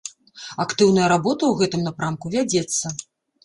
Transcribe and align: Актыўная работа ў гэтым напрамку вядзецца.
Актыўная 0.65 1.11
работа 1.13 1.39
ў 1.47 1.53
гэтым 1.61 1.87
напрамку 1.91 2.35
вядзецца. 2.41 2.85